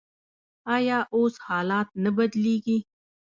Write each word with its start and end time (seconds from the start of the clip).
آیا 0.75 0.99
اوس 1.15 1.33
حالات 1.47 1.87
نه 2.03 2.09
بدلیږي؟ 2.17 2.77